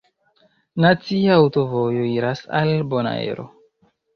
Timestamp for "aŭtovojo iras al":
1.43-2.75